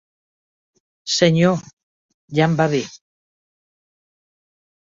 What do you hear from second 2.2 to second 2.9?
ja em va bé.